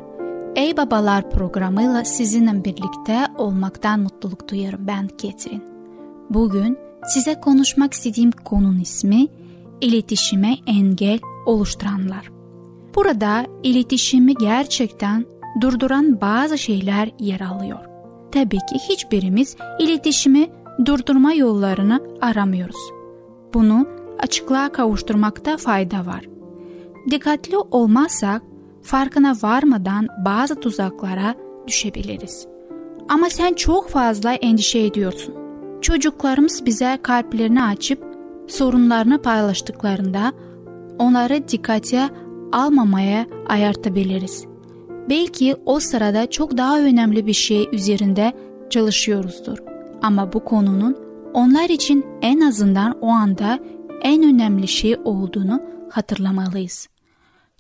Ey 0.55 0.77
Babalar 0.77 1.29
programıyla 1.29 2.05
sizinle 2.05 2.65
birlikte 2.65 3.27
olmaktan 3.37 3.99
mutluluk 3.99 4.49
duyarım 4.51 4.87
ben 4.87 5.07
Ketrin. 5.07 5.63
Bugün 6.29 6.77
size 7.13 7.39
konuşmak 7.39 7.93
istediğim 7.93 8.31
konunun 8.31 8.79
ismi 8.79 9.27
iletişime 9.81 10.55
engel 10.67 11.19
oluşturanlar. 11.47 12.31
Burada 12.95 13.45
iletişimi 13.63 14.33
gerçekten 14.33 15.25
durduran 15.61 16.21
bazı 16.21 16.57
şeyler 16.57 17.11
yer 17.19 17.39
alıyor. 17.39 17.79
Tabii 18.31 18.57
ki 18.57 18.75
hiçbirimiz 18.89 19.55
iletişimi 19.79 20.47
durdurma 20.85 21.33
yollarını 21.33 22.01
aramıyoruz. 22.21 22.91
Bunu 23.53 23.87
açıklığa 24.19 24.71
kavuşturmakta 24.71 25.57
fayda 25.57 26.05
var. 26.05 26.25
Dikkatli 27.11 27.57
olmazsak 27.57 28.41
farkına 28.83 29.35
varmadan 29.41 30.07
bazı 30.25 30.59
tuzaklara 30.59 31.35
düşebiliriz. 31.67 32.47
Ama 33.09 33.29
sen 33.29 33.53
çok 33.53 33.89
fazla 33.89 34.33
endişe 34.33 34.79
ediyorsun. 34.79 35.35
Çocuklarımız 35.81 36.65
bize 36.65 36.99
kalplerini 37.03 37.63
açıp 37.63 38.03
sorunlarını 38.47 39.21
paylaştıklarında 39.21 40.33
onları 40.99 41.47
dikkate 41.47 42.09
almamaya 42.51 43.27
ayartabiliriz. 43.47 44.45
Belki 45.09 45.55
o 45.65 45.79
sırada 45.79 46.29
çok 46.29 46.57
daha 46.57 46.79
önemli 46.79 47.25
bir 47.25 47.33
şey 47.33 47.69
üzerinde 47.71 48.33
çalışıyoruzdur. 48.69 49.57
Ama 50.01 50.33
bu 50.33 50.43
konunun 50.45 50.97
onlar 51.33 51.69
için 51.69 52.05
en 52.21 52.41
azından 52.41 52.97
o 53.01 53.07
anda 53.07 53.59
en 54.01 54.23
önemli 54.23 54.67
şey 54.67 54.95
olduğunu 55.03 55.61
hatırlamalıyız. 55.91 56.87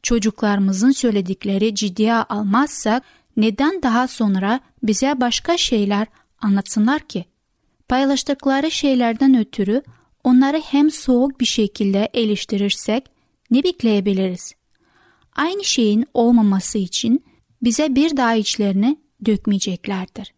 Çocuklarımızın 0.03 0.91
söyledikleri 0.91 1.75
ciddiye 1.75 2.13
almazsak 2.13 3.03
neden 3.37 3.83
daha 3.83 4.07
sonra 4.07 4.59
bize 4.83 5.21
başka 5.21 5.57
şeyler 5.57 6.07
anlatsınlar 6.41 6.99
ki? 6.99 7.25
Paylaştıkları 7.89 8.71
şeylerden 8.71 9.37
ötürü 9.37 9.81
onları 10.23 10.57
hem 10.57 10.91
soğuk 10.91 11.39
bir 11.39 11.45
şekilde 11.45 12.09
eleştirirsek 12.13 13.16
ne 13.51 13.63
bekleyebiliriz? 13.63 14.53
Aynı 15.35 15.63
şeyin 15.63 16.05
olmaması 16.13 16.77
için 16.77 17.25
bize 17.61 17.95
bir 17.95 18.17
daha 18.17 18.35
içlerini 18.35 18.97
dökmeyeceklerdir. 19.25 20.33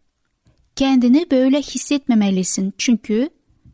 Kendini 0.75 1.31
böyle 1.31 1.61
hissetmemelisin 1.61 2.73
çünkü 2.77 3.29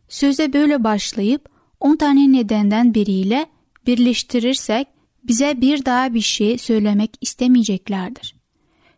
söze 0.10 0.54
böyle 0.54 0.84
başlayıp 0.84 1.50
10 1.80 1.96
tane 1.96 2.32
nedenden 2.32 2.94
biriyle 2.94 3.46
birleştirirsek 3.88 4.88
bize 5.24 5.62
bir 5.62 5.86
daha 5.86 6.14
bir 6.14 6.22
şey 6.22 6.58
söylemek 6.58 7.12
istemeyeceklerdir. 7.22 8.36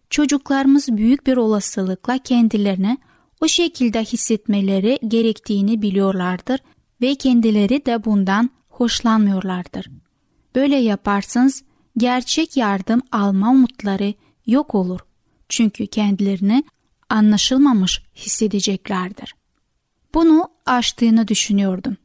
Çocuklarımız 0.10 0.88
büyük 0.98 1.28
bir 1.28 1.38
olasılıkla 1.38 2.18
kendilerini 2.18 2.98
o 3.42 3.48
şekilde 3.48 4.04
hissetmeleri 4.04 5.00
gerektiğini 5.08 5.82
biliyorlardır 5.82 6.60
ve 7.02 7.16
kendileri 7.16 7.86
de 7.86 8.06
bundan 8.06 8.50
hoşlanmıyorlardır. 8.70 9.90
Böyle 10.58 10.76
yaparsanız 10.76 11.64
gerçek 11.98 12.58
yardım 12.58 13.02
alma 13.12 13.52
umutları 13.52 14.14
yok 14.46 14.76
olur. 14.76 15.00
Çünkü 15.50 15.88
kendilerini 15.88 16.64
anlaşılmamış 17.10 18.02
hissedeceklerdir. 18.16 19.36
Bunu 20.14 20.48
aştığını 20.66 21.28
düşünüyordum. 21.28 21.98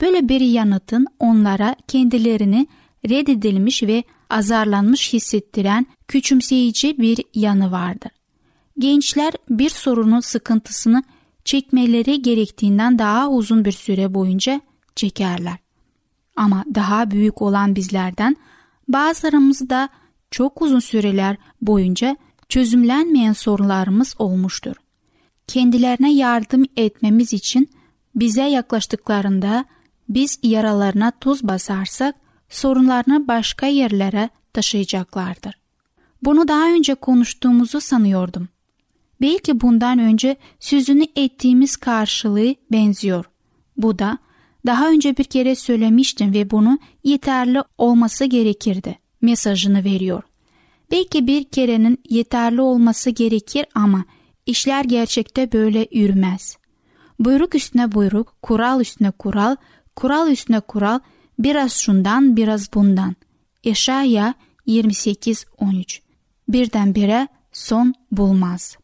Böyle 0.00 0.28
bir 0.28 0.40
yanıtın 0.40 1.06
onlara 1.18 1.76
kendilerini 1.88 2.66
reddedilmiş 3.08 3.82
ve 3.82 4.04
azarlanmış 4.30 5.12
hissettiren 5.12 5.86
küçümseyici 6.08 6.98
bir 6.98 7.24
yanı 7.34 7.72
vardır. 7.72 8.10
Gençler 8.78 9.32
bir 9.48 9.70
sorunun 9.70 10.20
sıkıntısını 10.20 11.02
çekmeleri 11.44 12.22
gerektiğinden 12.22 12.98
daha 12.98 13.30
uzun 13.30 13.64
bir 13.64 13.72
süre 13.72 14.14
boyunca 14.14 14.60
çekerler. 14.96 15.69
Ama 16.36 16.64
daha 16.74 17.10
büyük 17.10 17.42
olan 17.42 17.76
bizlerden 17.76 18.36
bazılarımız 18.88 19.70
da 19.70 19.88
çok 20.30 20.62
uzun 20.62 20.80
süreler 20.80 21.36
boyunca 21.62 22.16
çözümlenmeyen 22.48 23.32
sorunlarımız 23.32 24.14
olmuştur. 24.18 24.76
Kendilerine 25.46 26.14
yardım 26.14 26.64
etmemiz 26.76 27.32
için 27.32 27.70
bize 28.14 28.42
yaklaştıklarında 28.42 29.64
biz 30.08 30.38
yaralarına 30.42 31.10
tuz 31.20 31.42
basarsak 31.42 32.14
sorunlarını 32.48 33.28
başka 33.28 33.66
yerlere 33.66 34.28
taşıyacaklardır. 34.52 35.54
Bunu 36.22 36.48
daha 36.48 36.72
önce 36.72 36.94
konuştuğumuzu 36.94 37.80
sanıyordum. 37.80 38.48
Belki 39.20 39.60
bundan 39.60 39.98
önce 39.98 40.36
sözünü 40.60 41.04
ettiğimiz 41.16 41.76
karşılığı 41.76 42.54
benziyor. 42.72 43.24
Bu 43.76 43.98
da 43.98 44.18
daha 44.66 44.88
önce 44.88 45.16
bir 45.16 45.24
kere 45.24 45.54
söylemiştim 45.54 46.34
ve 46.34 46.50
bunu 46.50 46.78
yeterli 47.04 47.62
olması 47.78 48.24
gerekirdi 48.24 48.98
mesajını 49.20 49.84
veriyor. 49.84 50.22
Belki 50.90 51.26
bir 51.26 51.44
kerenin 51.44 51.98
yeterli 52.10 52.60
olması 52.60 53.10
gerekir 53.10 53.66
ama 53.74 54.04
işler 54.46 54.84
gerçekte 54.84 55.52
böyle 55.52 55.86
yürümez. 55.92 56.56
Buyruk 57.18 57.54
üstüne 57.54 57.92
buyruk, 57.92 58.42
kural 58.42 58.80
üstüne 58.80 59.10
kural, 59.10 59.56
kural 59.96 60.30
üstüne 60.30 60.60
kural, 60.60 61.00
biraz 61.38 61.72
şundan 61.72 62.36
biraz 62.36 62.72
bundan. 62.74 63.16
Eşaya 63.64 64.34
28-13 64.66 66.00
Birdenbire 66.48 67.28
son 67.52 67.94
bulmaz. 68.12 68.76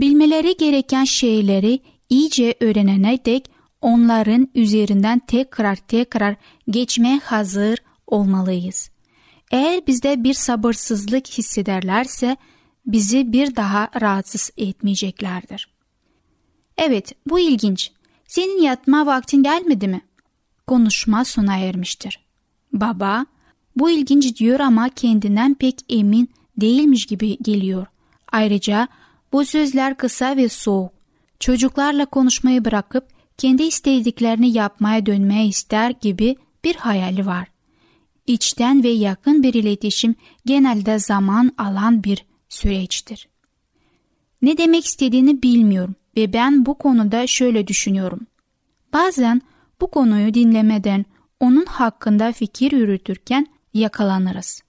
Bilmeleri 0.00 0.56
gereken 0.56 1.04
şeyleri 1.04 1.80
iyice 2.10 2.54
öğrenene 2.60 3.24
dek 3.24 3.50
onların 3.80 4.48
üzerinden 4.54 5.18
tekrar 5.18 5.76
tekrar 5.76 6.36
geçmeye 6.70 7.18
hazır 7.18 7.78
olmalıyız. 8.06 8.90
Eğer 9.50 9.86
bizde 9.86 10.24
bir 10.24 10.34
sabırsızlık 10.34 11.26
hissederlerse 11.26 12.36
bizi 12.86 13.32
bir 13.32 13.56
daha 13.56 13.88
rahatsız 14.00 14.50
etmeyeceklerdir. 14.56 15.68
Evet, 16.78 17.12
bu 17.26 17.38
ilginç. 17.40 17.92
Senin 18.28 18.62
yatma 18.62 19.06
vaktin 19.06 19.42
gelmedi 19.42 19.88
mi? 19.88 20.00
Konuşma 20.66 21.24
sona 21.24 21.56
ermiştir. 21.56 22.20
Baba, 22.72 23.26
bu 23.76 23.90
ilginç 23.90 24.36
diyor 24.36 24.60
ama 24.60 24.88
kendinden 24.88 25.54
pek 25.54 25.78
emin 25.88 26.30
değilmiş 26.56 27.06
gibi 27.06 27.38
geliyor. 27.38 27.86
Ayrıca 28.32 28.88
bu 29.32 29.44
sözler 29.44 29.96
kısa 29.96 30.36
ve 30.36 30.48
soğuk. 30.48 30.92
Çocuklarla 31.40 32.06
konuşmayı 32.06 32.64
bırakıp 32.64 33.19
kendi 33.40 33.62
istediklerini 33.62 34.52
yapmaya 34.52 35.06
dönmeye 35.06 35.46
ister 35.46 35.90
gibi 36.00 36.36
bir 36.64 36.74
hayali 36.74 37.26
var. 37.26 37.48
İçten 38.26 38.84
ve 38.84 38.88
yakın 38.88 39.42
bir 39.42 39.54
iletişim 39.54 40.14
genelde 40.46 40.98
zaman 40.98 41.52
alan 41.58 42.04
bir 42.04 42.24
süreçtir. 42.48 43.28
Ne 44.42 44.58
demek 44.58 44.86
istediğini 44.86 45.42
bilmiyorum 45.42 45.94
ve 46.16 46.32
ben 46.32 46.66
bu 46.66 46.78
konuda 46.78 47.26
şöyle 47.26 47.66
düşünüyorum. 47.66 48.26
Bazen 48.92 49.42
bu 49.80 49.90
konuyu 49.90 50.34
dinlemeden 50.34 51.04
onun 51.40 51.64
hakkında 51.64 52.32
fikir 52.32 52.72
yürütürken 52.72 53.46
yakalanırız. 53.74 54.62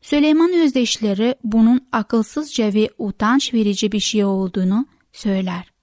Süleyman 0.00 0.52
özdeşleri 0.52 1.34
bunun 1.44 1.80
akılsızca 1.92 2.74
ve 2.74 2.90
utanç 2.98 3.54
verici 3.54 3.92
bir 3.92 4.00
şey 4.00 4.24
olduğunu 4.24 4.86
söyler. 5.12 5.77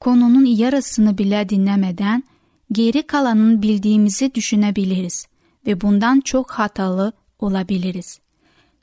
Konunun 0.00 0.44
yarısını 0.44 1.18
bile 1.18 1.48
dinlemeden 1.48 2.24
geri 2.72 3.02
kalanın 3.02 3.62
bildiğimizi 3.62 4.34
düşünebiliriz 4.34 5.26
ve 5.66 5.80
bundan 5.80 6.20
çok 6.20 6.50
hatalı 6.50 7.12
olabiliriz. 7.38 8.20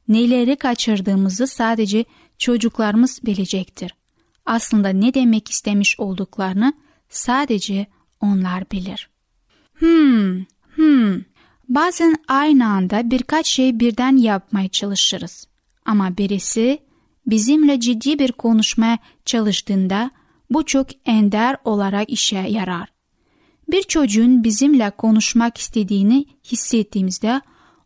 Neleri 0.08 0.56
kaçırdığımızı 0.56 1.48
sadece 1.48 2.06
çocuklarımız 2.38 3.20
bilecektir. 3.26 3.96
Aslında 4.46 4.90
ne 4.90 5.14
demek 5.14 5.50
istemiş 5.50 6.00
olduklarını 6.00 6.74
sadece 7.10 7.88
onlar 8.22 8.72
bilir. 8.72 9.10
Hmm, 9.74 10.44
hmm. 10.76 11.22
Bazen 11.70 12.16
aynı 12.28 12.68
anda 12.68 13.12
birkaç 13.12 13.48
şey 13.48 13.80
birden 13.80 14.18
yapmaya 14.18 14.68
çalışırız. 14.70 15.48
Ama 15.86 16.18
birisi 16.18 16.80
bizimle 17.28 17.80
ciddi 17.80 18.20
bir 18.20 18.32
konuşmaya 18.32 18.98
çalıştığında 19.26 20.12
bu 20.50 20.66
çok 20.66 20.88
ender 21.06 21.58
olarak 21.66 22.10
işe 22.10 22.38
yarar. 22.38 22.94
Bir 23.72 23.84
çocuğun 23.84 24.44
bizimle 24.44 24.92
konuşmak 24.92 25.58
istediğini 25.58 26.26
hissettiğimizde 26.46 27.42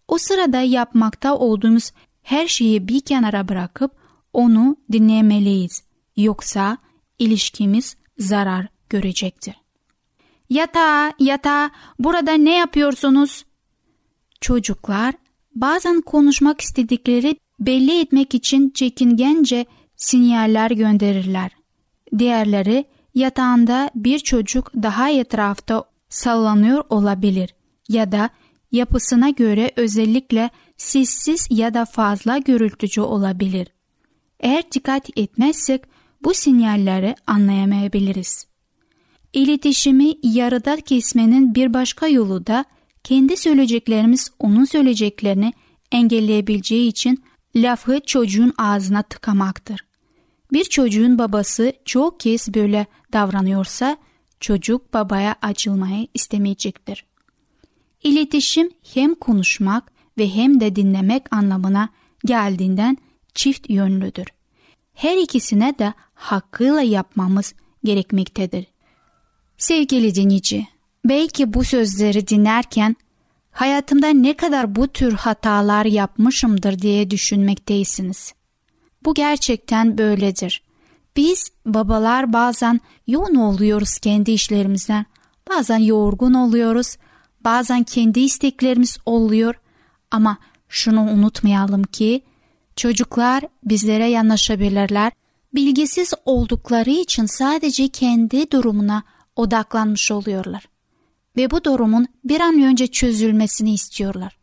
o 0.07 0.17
sırada 0.17 0.61
yapmakta 0.61 1.37
olduğumuz 1.37 1.91
her 2.21 2.47
şeyi 2.47 2.87
bir 2.87 2.99
kenara 2.99 3.47
bırakıp 3.47 3.91
onu 4.33 4.75
dinlemeliyiz. 4.91 5.83
Yoksa 6.17 6.77
ilişkimiz 7.19 7.97
zarar 8.17 8.67
görecektir. 8.89 9.55
Yatağa, 10.49 11.13
yatağa, 11.19 11.69
burada 11.99 12.33
ne 12.33 12.55
yapıyorsunuz? 12.55 13.45
Çocuklar 14.41 15.15
bazen 15.55 16.01
konuşmak 16.01 16.61
istedikleri 16.61 17.35
belli 17.59 18.01
etmek 18.01 18.33
için 18.35 18.69
çekingence 18.69 19.65
sinyaller 19.95 20.71
gönderirler. 20.71 21.51
Diğerleri 22.19 22.85
yatağında 23.15 23.91
bir 23.95 24.19
çocuk 24.19 24.71
daha 24.73 25.09
etrafta 25.09 25.83
sallanıyor 26.09 26.83
olabilir 26.89 27.55
ya 27.89 28.11
da 28.11 28.29
yapısına 28.71 29.29
göre 29.29 29.71
özellikle 29.75 30.49
sessiz 30.77 31.47
ya 31.49 31.73
da 31.73 31.85
fazla 31.85 32.37
gürültücü 32.37 33.01
olabilir. 33.01 33.67
Eğer 34.39 34.71
dikkat 34.71 35.17
etmezsek 35.17 35.81
bu 36.23 36.33
sinyalleri 36.33 37.15
anlayamayabiliriz. 37.27 38.47
İletişimi 39.33 40.13
yarıda 40.23 40.75
kesmenin 40.75 41.55
bir 41.55 41.73
başka 41.73 42.07
yolu 42.07 42.47
da 42.47 42.65
kendi 43.03 43.37
söyleyeceklerimiz 43.37 44.31
onun 44.39 44.65
söyleyeceklerini 44.65 45.53
engelleyebileceği 45.91 46.87
için 46.87 47.23
lafı 47.55 47.99
çocuğun 48.05 48.53
ağzına 48.57 49.03
tıkamaktır. 49.03 49.87
Bir 50.53 50.63
çocuğun 50.63 51.17
babası 51.17 51.73
çok 51.85 52.19
kez 52.19 52.53
böyle 52.53 52.85
davranıyorsa 53.13 53.97
çocuk 54.39 54.93
babaya 54.93 55.35
açılmayı 55.41 56.07
istemeyecektir. 56.13 57.05
İletişim 58.03 58.71
hem 58.93 59.15
konuşmak 59.15 59.91
ve 60.17 60.29
hem 60.35 60.59
de 60.59 60.75
dinlemek 60.75 61.35
anlamına 61.35 61.89
geldiğinden 62.25 62.97
çift 63.33 63.69
yönlüdür. 63.69 64.25
Her 64.93 65.17
ikisine 65.17 65.79
de 65.79 65.93
hakkıyla 66.13 66.81
yapmamız 66.81 67.53
gerekmektedir. 67.83 68.67
Sevgili 69.57 70.15
dinleyici, 70.15 70.67
belki 71.05 71.53
bu 71.53 71.63
sözleri 71.63 72.27
dinlerken 72.27 72.95
hayatımda 73.51 74.07
ne 74.07 74.33
kadar 74.37 74.75
bu 74.75 74.87
tür 74.87 75.13
hatalar 75.13 75.85
yapmışımdır 75.85 76.79
diye 76.79 77.09
düşünmekteysiniz. 77.09 78.33
Bu 79.05 79.13
gerçekten 79.13 79.97
böyledir. 79.97 80.63
Biz 81.15 81.51
babalar 81.65 82.33
bazen 82.33 82.81
yoğun 83.07 83.35
oluyoruz 83.35 83.97
kendi 83.97 84.31
işlerimizden, 84.31 85.05
bazen 85.49 85.77
yorgun 85.77 86.33
oluyoruz, 86.33 86.97
bazen 87.41 87.83
kendi 87.83 88.19
isteklerimiz 88.19 88.97
oluyor 89.05 89.55
ama 90.11 90.37
şunu 90.69 91.01
unutmayalım 91.01 91.83
ki 91.83 92.23
çocuklar 92.75 93.43
bizlere 93.63 94.07
yanaşabilirler. 94.07 95.11
Bilgisiz 95.53 96.13
oldukları 96.25 96.89
için 96.89 97.25
sadece 97.25 97.87
kendi 97.87 98.51
durumuna 98.51 99.03
odaklanmış 99.35 100.11
oluyorlar. 100.11 100.67
Ve 101.37 101.51
bu 101.51 101.63
durumun 101.63 102.07
bir 102.23 102.39
an 102.39 102.61
önce 102.61 102.87
çözülmesini 102.87 103.73
istiyorlar. 103.73 104.37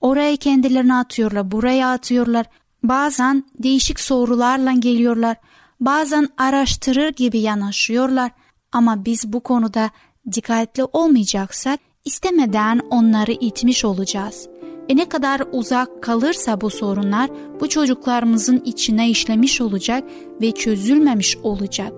Oraya 0.00 0.36
kendilerini 0.36 0.94
atıyorlar, 0.94 1.50
buraya 1.50 1.90
atıyorlar. 1.90 2.46
Bazen 2.82 3.44
değişik 3.58 4.00
sorularla 4.00 4.72
geliyorlar. 4.72 5.36
Bazen 5.80 6.28
araştırır 6.38 7.08
gibi 7.08 7.38
yanaşıyorlar. 7.38 8.30
Ama 8.72 9.04
biz 9.04 9.32
bu 9.32 9.40
konuda 9.40 9.90
dikkatli 10.32 10.84
olmayacaksak 10.84 11.80
istemeden 12.04 12.80
onları 12.90 13.32
itmiş 13.32 13.84
olacağız. 13.84 14.48
E 14.88 14.96
ne 14.96 15.08
kadar 15.08 15.42
uzak 15.52 16.02
kalırsa 16.02 16.60
bu 16.60 16.70
sorunlar 16.70 17.30
bu 17.60 17.68
çocuklarımızın 17.68 18.62
içine 18.64 19.10
işlemiş 19.10 19.60
olacak 19.60 20.04
ve 20.42 20.52
çözülmemiş 20.52 21.36
olacak. 21.36 21.92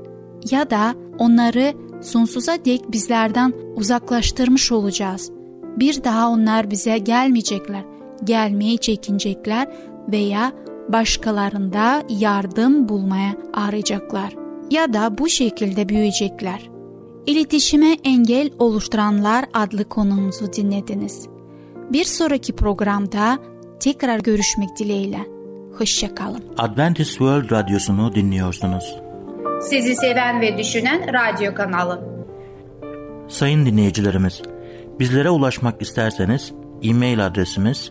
Ya 0.50 0.70
da 0.70 0.94
onları 1.18 1.74
sonsuza 2.02 2.64
dek 2.64 2.92
bizlerden 2.92 3.52
uzaklaştırmış 3.76 4.72
olacağız. 4.72 5.30
Bir 5.76 6.04
daha 6.04 6.28
onlar 6.28 6.70
bize 6.70 6.98
gelmeyecekler, 6.98 7.84
gelmeyi 8.24 8.78
çekinecekler 8.78 9.68
veya 10.12 10.52
başkalarında 10.88 12.02
yardım 12.08 12.88
bulmaya 12.88 13.34
arayacaklar 13.54 14.34
ya 14.70 14.92
da 14.92 15.18
bu 15.18 15.28
şekilde 15.28 15.88
büyüyecekler. 15.88 16.70
İletişime 17.26 17.96
engel 18.04 18.50
oluşturanlar 18.58 19.44
adlı 19.54 19.84
konumuzu 19.88 20.52
dinlediniz. 20.52 21.26
Bir 21.92 22.04
sonraki 22.04 22.56
programda 22.56 23.38
tekrar 23.80 24.18
görüşmek 24.20 24.78
dileğiyle. 24.78 25.26
Hoşçakalın. 25.78 26.44
Adventist 26.58 27.10
World 27.10 27.50
Radyosu'nu 27.50 28.14
dinliyorsunuz. 28.14 28.96
Sizi 29.60 29.94
seven 29.94 30.40
ve 30.40 30.58
düşünen 30.58 31.06
radyo 31.14 31.54
kanalı. 31.54 32.12
Sayın 33.28 33.66
dinleyicilerimiz, 33.66 34.42
bizlere 35.00 35.30
ulaşmak 35.30 35.82
isterseniz 35.82 36.52
e-mail 36.82 37.26
adresimiz 37.26 37.90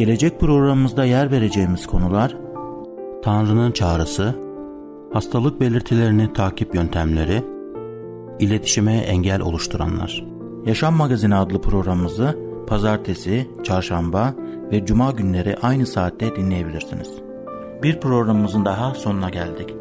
Gelecek 0.00 0.40
programımızda 0.40 1.04
yer 1.04 1.30
vereceğimiz 1.30 1.86
konular 1.86 2.36
Tanrı'nın 3.22 3.72
çağrısı, 3.72 4.34
hastalık 5.12 5.60
belirtilerini 5.60 6.32
takip 6.32 6.74
yöntemleri, 6.74 7.44
iletişime 8.38 8.96
engel 8.96 9.40
oluşturanlar. 9.40 10.24
Yaşam 10.66 10.94
Magazini 10.94 11.34
adlı 11.34 11.60
programımızı 11.60 12.38
pazartesi, 12.66 13.50
çarşamba 13.64 14.34
ve 14.72 14.86
cuma 14.86 15.10
günleri 15.10 15.56
aynı 15.62 15.86
saatte 15.86 16.36
dinleyebilirsiniz. 16.36 17.10
Bir 17.82 18.00
programımızın 18.00 18.64
daha 18.64 18.94
sonuna 18.94 19.30
geldik. 19.30 19.74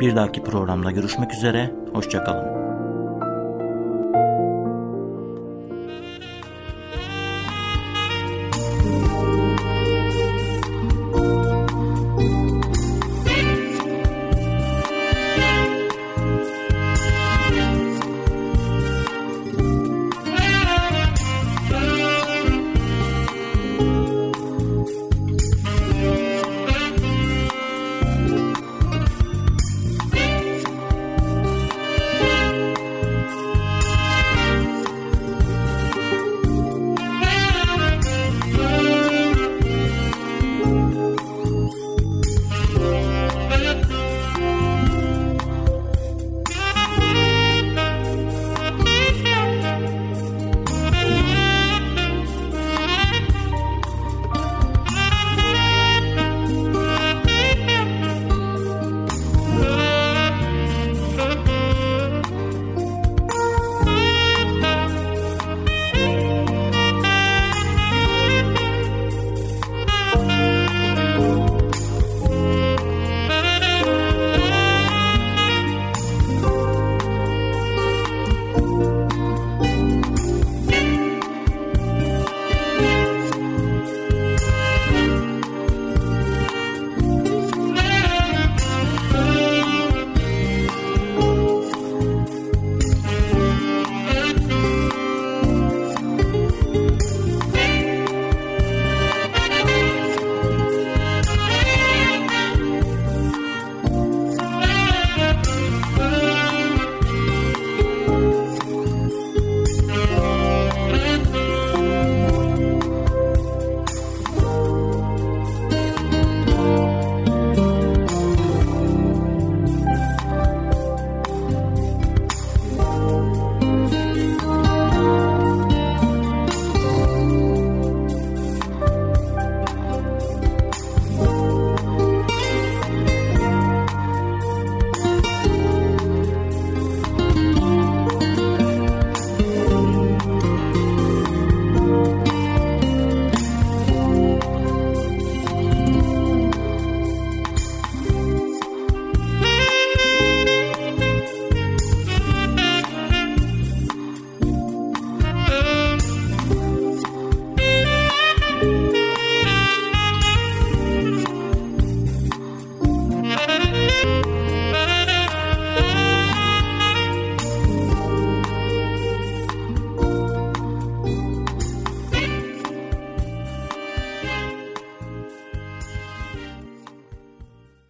Bir 0.00 0.16
dahaki 0.16 0.42
programda 0.42 0.90
görüşmek 0.90 1.34
üzere, 1.34 1.74
hoşçakalın. 1.92 2.53